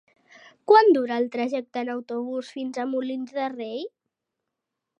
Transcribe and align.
Quant 0.71 0.87
dura 0.95 1.17
el 1.23 1.27
trajecte 1.35 1.83
en 1.85 1.91
autobús 1.95 2.49
fins 2.55 2.81
a 2.81 2.87
Molins 2.95 3.35
de 3.39 3.51
Rei? 3.57 3.87